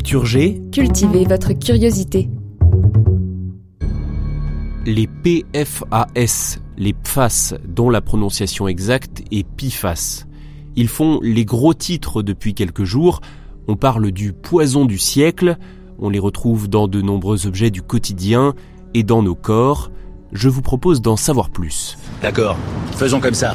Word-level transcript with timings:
Culture 0.00 0.24
G, 0.24 0.62
Cultivez 0.72 1.26
votre 1.26 1.52
curiosité. 1.52 2.30
les 4.86 5.06
PFAS, 5.06 6.58
les 6.78 6.94
PFAS, 6.94 7.52
dont 7.68 7.90
la 7.90 8.00
prononciation 8.00 8.66
exacte 8.66 9.22
est 9.30 9.46
PFAS. 9.46 10.24
Ils 10.74 10.88
font 10.88 11.20
les 11.22 11.44
gros 11.44 11.74
titres 11.74 12.22
depuis 12.22 12.54
quelques 12.54 12.84
jours. 12.84 13.20
On 13.68 13.76
parle 13.76 14.10
du 14.10 14.32
poison 14.32 14.86
du 14.86 14.96
siècle. 14.96 15.58
On 15.98 16.08
les 16.08 16.18
retrouve 16.18 16.70
dans 16.70 16.88
de 16.88 17.02
nombreux 17.02 17.46
objets 17.46 17.70
du 17.70 17.82
quotidien 17.82 18.54
et 18.94 19.02
dans 19.02 19.22
nos 19.22 19.34
corps. 19.34 19.90
Je 20.32 20.48
vous 20.48 20.62
propose 20.62 21.02
d'en 21.02 21.16
savoir 21.16 21.50
plus. 21.50 21.98
D'accord, 22.22 22.56
faisons 22.92 23.20
comme 23.20 23.34
ça. 23.34 23.54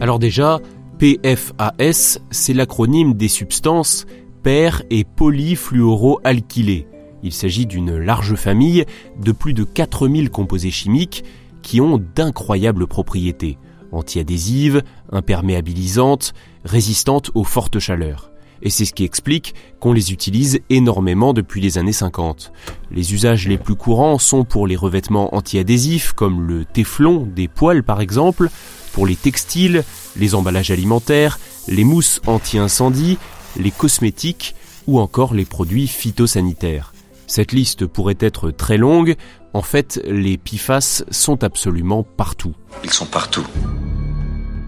Alors 0.00 0.20
déjà, 0.20 0.60
PFAS, 1.00 2.18
c'est 2.30 2.52
l'acronyme 2.52 3.14
des 3.14 3.28
substances 3.28 4.04
per 4.42 4.82
et 4.90 5.04
polyfluoroalkylées. 5.04 6.86
Il 7.22 7.32
s'agit 7.32 7.64
d'une 7.64 7.96
large 7.96 8.34
famille 8.34 8.84
de 9.18 9.32
plus 9.32 9.54
de 9.54 9.64
4000 9.64 10.28
composés 10.28 10.70
chimiques 10.70 11.24
qui 11.62 11.80
ont 11.80 11.98
d'incroyables 12.14 12.86
propriétés 12.86 13.56
antiadhésives, 13.92 14.82
imperméabilisantes, 15.10 16.34
résistantes 16.66 17.30
aux 17.34 17.44
fortes 17.44 17.78
chaleurs. 17.78 18.30
Et 18.60 18.68
c'est 18.68 18.84
ce 18.84 18.92
qui 18.92 19.04
explique 19.04 19.54
qu'on 19.80 19.94
les 19.94 20.12
utilise 20.12 20.60
énormément 20.68 21.32
depuis 21.32 21.62
les 21.62 21.78
années 21.78 21.94
50. 21.94 22.52
Les 22.90 23.14
usages 23.14 23.48
les 23.48 23.56
plus 23.56 23.74
courants 23.74 24.18
sont 24.18 24.44
pour 24.44 24.66
les 24.66 24.76
revêtements 24.76 25.34
antiadhésifs 25.34 26.12
comme 26.12 26.46
le 26.46 26.66
téflon 26.66 27.26
des 27.26 27.48
poêles 27.48 27.84
par 27.84 28.02
exemple, 28.02 28.50
pour 28.92 29.06
les 29.06 29.16
textiles, 29.16 29.84
les 30.16 30.34
emballages 30.34 30.70
alimentaires, 30.70 31.38
les 31.68 31.84
mousses 31.84 32.20
anti-incendie, 32.26 33.18
les 33.56 33.70
cosmétiques 33.70 34.54
ou 34.86 34.98
encore 35.00 35.34
les 35.34 35.44
produits 35.44 35.88
phytosanitaires. 35.88 36.92
Cette 37.26 37.52
liste 37.52 37.86
pourrait 37.86 38.18
être 38.18 38.50
très 38.50 38.76
longue, 38.76 39.16
en 39.54 39.62
fait 39.62 40.00
les 40.04 40.36
PFAS 40.36 41.04
sont 41.10 41.44
absolument 41.44 42.02
partout. 42.02 42.54
Ils 42.82 42.90
sont 42.90 43.06
partout. 43.06 43.46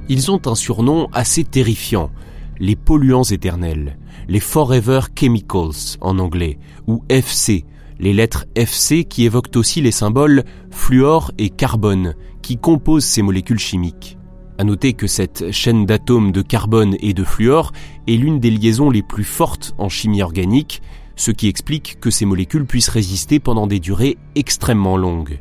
Ils 0.08 0.30
ont 0.30 0.40
un 0.46 0.54
surnom 0.54 1.08
assez 1.12 1.44
terrifiant, 1.44 2.10
les 2.58 2.76
polluants 2.76 3.24
éternels, 3.24 3.98
les 4.28 4.40
Forever 4.40 5.00
Chemicals 5.18 5.98
en 6.00 6.18
anglais, 6.18 6.58
ou 6.86 7.02
FC, 7.08 7.64
les 8.02 8.12
lettres 8.12 8.44
FC 8.56 9.04
qui 9.04 9.24
évoquent 9.24 9.56
aussi 9.56 9.80
les 9.80 9.92
symboles 9.92 10.42
fluor 10.70 11.30
et 11.38 11.48
carbone, 11.48 12.14
qui 12.42 12.58
composent 12.58 13.04
ces 13.04 13.22
molécules 13.22 13.60
chimiques. 13.60 14.18
À 14.58 14.64
noter 14.64 14.92
que 14.92 15.06
cette 15.06 15.52
chaîne 15.52 15.86
d'atomes 15.86 16.32
de 16.32 16.42
carbone 16.42 16.96
et 17.00 17.14
de 17.14 17.24
fluor 17.24 17.72
est 18.08 18.16
l'une 18.16 18.40
des 18.40 18.50
liaisons 18.50 18.90
les 18.90 19.02
plus 19.02 19.24
fortes 19.24 19.74
en 19.78 19.88
chimie 19.88 20.20
organique, 20.20 20.82
ce 21.14 21.30
qui 21.30 21.46
explique 21.46 21.98
que 22.00 22.10
ces 22.10 22.26
molécules 22.26 22.66
puissent 22.66 22.88
résister 22.88 23.38
pendant 23.38 23.68
des 23.68 23.80
durées 23.80 24.18
extrêmement 24.34 24.96
longues. 24.96 25.38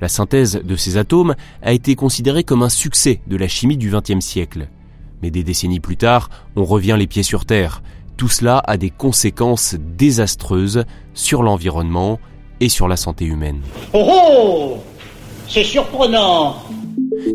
La 0.00 0.08
synthèse 0.08 0.62
de 0.64 0.76
ces 0.76 0.96
atomes 0.96 1.34
a 1.62 1.72
été 1.72 1.96
considérée 1.96 2.44
comme 2.44 2.62
un 2.62 2.68
succès 2.68 3.20
de 3.26 3.36
la 3.36 3.48
chimie 3.48 3.76
du 3.76 3.90
XXe 3.90 4.24
siècle. 4.24 4.68
Mais 5.20 5.30
des 5.30 5.42
décennies 5.42 5.80
plus 5.80 5.96
tard, 5.96 6.30
on 6.54 6.64
revient 6.64 6.96
les 6.96 7.06
pieds 7.06 7.22
sur 7.22 7.44
terre. 7.44 7.82
Tout 8.16 8.28
cela 8.28 8.62
a 8.66 8.76
des 8.76 8.90
conséquences 8.90 9.76
désastreuses 9.78 10.84
sur 11.14 11.42
l'environnement 11.42 12.20
et 12.60 12.68
sur 12.68 12.88
la 12.88 12.96
santé 12.96 13.24
humaine. 13.24 13.60
Oh 13.92 14.06
oh 14.06 14.76
C'est 15.48 15.64
surprenant 15.64 16.56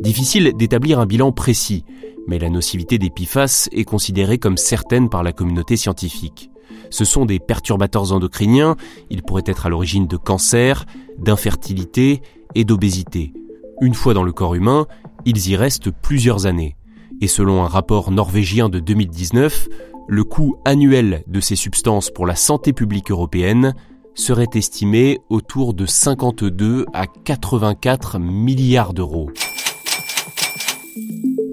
Difficile 0.02 0.54
d'établir 0.56 1.00
un 1.00 1.06
bilan 1.06 1.32
précis, 1.32 1.84
mais 2.28 2.40
la 2.40 2.50
nocivité 2.50 2.98
des 2.98 3.10
PFAS 3.10 3.70
est 3.72 3.84
considérée 3.84 4.38
comme 4.38 4.58
certaine 4.58 5.10
par 5.10 5.24
la 5.24 5.34
communauté 5.34 5.78
scientifique. 5.78 6.50
Ce 6.90 7.06
sont 7.06 7.26
des 7.26 7.40
perturbateurs 7.40 8.14
endocriniens, 8.14 8.76
ils 9.10 9.24
pourraient 9.24 9.44
être 9.46 9.66
à 9.66 9.70
l'origine 9.70 10.08
de 10.08 10.18
cancers, 10.18 10.86
d'infertilité 11.18 12.22
et 12.56 12.64
d'obésité. 12.64 13.34
Une 13.82 13.94
fois 13.94 14.14
dans 14.14 14.24
le 14.24 14.32
corps 14.32 14.56
humain, 14.56 14.88
ils 15.26 15.50
y 15.50 15.56
restent 15.56 15.92
plusieurs 15.92 16.46
années. 16.46 16.76
Et 17.22 17.28
selon 17.28 17.64
un 17.64 17.68
rapport 17.68 18.12
norvégien 18.12 18.70
de 18.70 18.80
2019, 18.80 19.68
le 20.10 20.24
coût 20.24 20.56
annuel 20.66 21.24
de 21.28 21.40
ces 21.40 21.56
substances 21.56 22.10
pour 22.10 22.26
la 22.26 22.36
santé 22.36 22.74
publique 22.74 23.12
européenne 23.12 23.76
serait 24.16 24.50
estimé 24.56 25.20
autour 25.30 25.76
de 25.76 25.86
52 25.86 26.88
à 26.94 27.06
84 27.06 28.18
milliards 28.18 28.96
d'euros. 28.96 29.30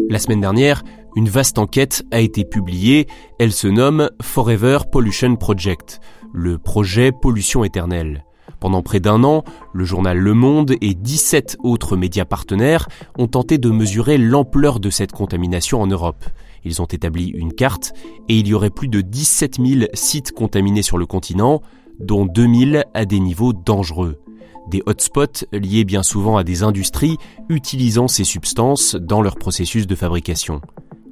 La 0.08 0.18
semaine 0.18 0.40
dernière, 0.40 0.82
une 1.16 1.28
vaste 1.28 1.58
enquête 1.58 2.02
a 2.10 2.20
été 2.20 2.46
publiée, 2.46 3.06
elle 3.38 3.52
se 3.52 3.68
nomme 3.68 4.08
Forever 4.22 4.78
Pollution 4.90 5.36
Project, 5.36 6.00
le 6.32 6.56
projet 6.56 7.12
pollution 7.12 7.62
éternelle. 7.62 8.24
Pendant 8.60 8.82
près 8.82 9.00
d'un 9.00 9.22
an, 9.24 9.44
le 9.72 9.84
journal 9.84 10.18
Le 10.18 10.34
Monde 10.34 10.74
et 10.80 10.94
17 10.94 11.58
autres 11.62 11.96
médias 11.96 12.24
partenaires 12.24 12.88
ont 13.18 13.28
tenté 13.28 13.58
de 13.58 13.70
mesurer 13.70 14.18
l'ampleur 14.18 14.80
de 14.80 14.90
cette 14.90 15.12
contamination 15.12 15.80
en 15.80 15.86
Europe. 15.86 16.24
Ils 16.64 16.82
ont 16.82 16.86
établi 16.86 17.28
une 17.28 17.52
carte 17.52 17.92
et 18.28 18.38
il 18.38 18.48
y 18.48 18.54
aurait 18.54 18.70
plus 18.70 18.88
de 18.88 19.00
17 19.00 19.58
000 19.64 19.86
sites 19.94 20.32
contaminés 20.32 20.82
sur 20.82 20.98
le 20.98 21.06
continent, 21.06 21.62
dont 22.00 22.26
2000 22.26 22.84
à 22.94 23.04
des 23.04 23.20
niveaux 23.20 23.52
dangereux. 23.52 24.20
Des 24.68 24.82
hotspots 24.86 25.46
liés 25.52 25.84
bien 25.84 26.02
souvent 26.02 26.36
à 26.36 26.42
des 26.42 26.64
industries 26.64 27.18
utilisant 27.48 28.08
ces 28.08 28.24
substances 28.24 28.96
dans 28.96 29.22
leur 29.22 29.36
processus 29.36 29.86
de 29.86 29.94
fabrication. 29.94 30.60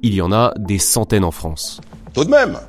Il 0.01 0.13
y 0.13 0.21
en 0.21 0.33
a 0.33 0.53
des 0.59 0.77
centaines 0.77 1.23
en 1.23 1.31
France. 1.31 1.79
Tout 2.13 2.25
de 2.25 2.29
même 2.29 2.59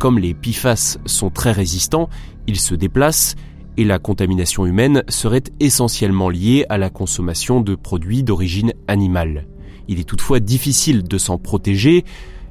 Comme 0.00 0.18
les 0.18 0.34
PFAS 0.34 0.98
sont 1.06 1.30
très 1.30 1.52
résistants, 1.52 2.08
ils 2.48 2.58
se 2.58 2.74
déplacent 2.74 3.36
et 3.78 3.84
la 3.84 4.00
contamination 4.00 4.66
humaine 4.66 5.04
serait 5.08 5.44
essentiellement 5.60 6.28
liée 6.28 6.66
à 6.68 6.78
la 6.78 6.90
consommation 6.90 7.60
de 7.60 7.76
produits 7.76 8.24
d'origine 8.24 8.72
animale. 8.88 9.46
Il 9.86 10.00
est 10.00 10.04
toutefois 10.04 10.40
difficile 10.40 11.04
de 11.04 11.16
s'en 11.16 11.38
protéger. 11.38 12.04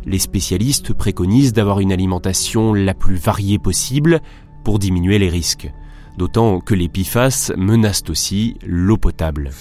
Les 0.05 0.19
spécialistes 0.19 0.93
préconisent 0.93 1.51
d'avoir 1.51 1.81
une 1.81 1.91
alimentation 1.91 2.73
la 2.73 2.93
plus 2.93 3.17
variée 3.17 3.59
possible 3.59 4.21
pour 4.63 4.79
diminuer 4.79 5.19
les 5.19 5.27
risques. 5.27 5.69
D'autant 6.17 6.61
que 6.61 6.73
les 6.73 6.87
PFAS 6.87 7.51
menacent 7.57 8.09
aussi 8.09 8.55
l'eau 8.65 8.97
potable. 8.97 9.51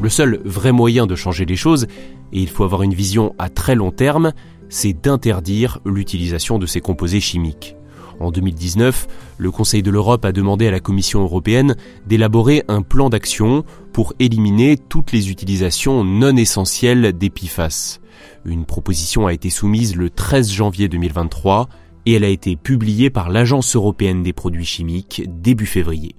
Le 0.00 0.08
seul 0.08 0.40
vrai 0.44 0.70
moyen 0.70 1.08
de 1.08 1.16
changer 1.16 1.44
les 1.44 1.56
choses, 1.56 1.88
et 2.32 2.40
il 2.40 2.48
faut 2.48 2.62
avoir 2.62 2.84
une 2.84 2.94
vision 2.94 3.34
à 3.38 3.48
très 3.48 3.74
long 3.74 3.90
terme, 3.90 4.32
c'est 4.68 4.92
d'interdire 4.92 5.80
l'utilisation 5.84 6.58
de 6.58 6.66
ces 6.66 6.80
composés 6.80 7.20
chimiques. 7.20 7.76
En 8.20 8.30
2019, 8.30 9.06
le 9.38 9.50
Conseil 9.50 9.82
de 9.82 9.90
l'Europe 9.90 10.24
a 10.24 10.32
demandé 10.32 10.66
à 10.66 10.70
la 10.70 10.80
Commission 10.80 11.22
européenne 11.22 11.74
d'élaborer 12.06 12.62
un 12.68 12.82
plan 12.82 13.10
d'action 13.10 13.64
pour 13.92 14.14
éliminer 14.18 14.76
toutes 14.76 15.12
les 15.12 15.30
utilisations 15.30 16.04
non 16.04 16.36
essentielles 16.36 17.12
des. 17.12 18.00
Une 18.44 18.64
proposition 18.64 19.26
a 19.26 19.32
été 19.32 19.50
soumise 19.50 19.96
le 19.96 20.10
13 20.10 20.50
janvier 20.50 20.88
2023 20.88 21.68
et 22.06 22.14
elle 22.14 22.24
a 22.24 22.28
été 22.28 22.56
publiée 22.56 23.10
par 23.10 23.30
l'Agence 23.30 23.74
européenne 23.74 24.22
des 24.22 24.32
produits 24.32 24.66
chimiques 24.66 25.22
début 25.26 25.66
février. 25.66 26.14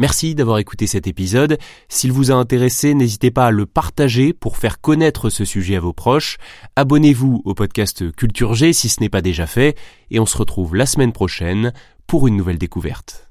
Merci 0.00 0.34
d'avoir 0.34 0.56
écouté 0.56 0.86
cet 0.86 1.06
épisode. 1.06 1.58
S'il 1.90 2.10
vous 2.10 2.30
a 2.30 2.34
intéressé, 2.34 2.94
n'hésitez 2.94 3.30
pas 3.30 3.48
à 3.48 3.50
le 3.50 3.66
partager 3.66 4.32
pour 4.32 4.56
faire 4.56 4.80
connaître 4.80 5.28
ce 5.28 5.44
sujet 5.44 5.76
à 5.76 5.80
vos 5.80 5.92
proches. 5.92 6.38
Abonnez-vous 6.74 7.42
au 7.44 7.52
podcast 7.52 8.10
Culture 8.12 8.54
G 8.54 8.72
si 8.72 8.88
ce 8.88 9.00
n'est 9.00 9.10
pas 9.10 9.20
déjà 9.20 9.46
fait 9.46 9.76
et 10.10 10.18
on 10.18 10.24
se 10.24 10.38
retrouve 10.38 10.74
la 10.74 10.86
semaine 10.86 11.12
prochaine 11.12 11.74
pour 12.06 12.26
une 12.26 12.34
nouvelle 12.34 12.56
découverte. 12.56 13.28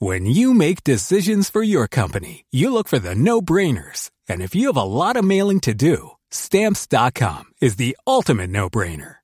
When 0.00 0.24
you 0.24 0.54
make 0.54 0.84
decisions 0.84 1.50
for 1.50 1.64
your 1.64 1.88
company, 1.88 2.44
you 2.52 2.72
look 2.72 2.86
for 2.86 3.00
the 3.00 3.16
no-brainers. 3.16 4.10
And 4.28 4.40
if 4.40 4.54
you 4.54 4.72
have 4.72 4.80
a 4.80 4.84
lot 4.84 5.16
of 5.16 5.24
mailing 5.24 5.58
to 5.62 5.74
do, 5.74 6.12
stamps.com 6.30 7.46
is 7.60 7.76
the 7.78 7.96
ultimate 8.06 8.50
no-brainer. 8.50 9.23